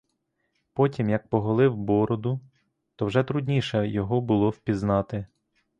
[0.73, 2.39] Потім як поголив бороду,
[2.95, 5.25] то вже трудніше його було впізнати.